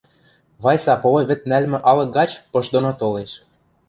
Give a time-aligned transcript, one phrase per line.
[0.63, 3.31] Вайса полой вӹд нӓлмӹ алык гач пыш доно толеш.